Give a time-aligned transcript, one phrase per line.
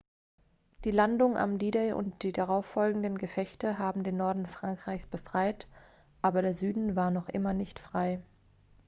[0.83, 5.67] die landung am d-day und die darauffolgenden gefechte haben den norden frankreichs befreit
[6.23, 8.19] aber der süden war noch immer nicht frei